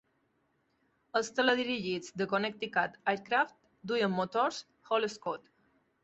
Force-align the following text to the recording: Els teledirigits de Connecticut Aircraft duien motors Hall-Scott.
Els 1.17 1.27
teledirigits 1.39 2.09
de 2.21 2.25
Connecticut 2.31 2.95
Aircraft 3.13 3.53
duien 3.91 4.15
motors 4.21 4.63
Hall-Scott. 4.89 5.53